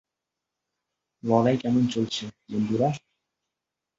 লড়াই 1.23 1.57
কেমন 1.57 1.83
চলছে, 1.87 2.23
বন্ধুরা? 2.51 2.89